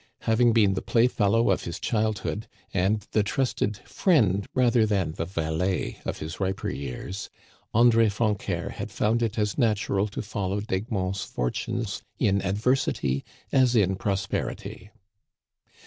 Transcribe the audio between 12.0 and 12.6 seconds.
in